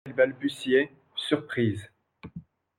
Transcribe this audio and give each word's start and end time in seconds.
Elle 0.03 0.13
balbutiait, 0.15 0.89
surprise. 1.15 1.91